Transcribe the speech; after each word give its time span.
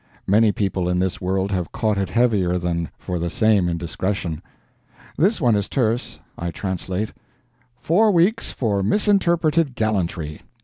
Many 0.25 0.51
people 0.51 0.89
in 0.89 0.97
this 0.97 1.21
world 1.21 1.51
have 1.51 1.71
caught 1.71 1.99
it 1.99 2.09
heavier 2.09 2.57
than 2.57 2.89
for 2.97 3.19
the 3.19 3.29
same 3.29 3.69
indiscretion. 3.69 4.41
This 5.15 5.39
one 5.39 5.55
is 5.55 5.69
terse. 5.69 6.19
I 6.39 6.49
translate: 6.49 7.13
"Four 7.77 8.09
weeks 8.09 8.49
for 8.51 8.81
MISINTERPRETED 8.81 9.75
GALLANTRY." 9.75 10.41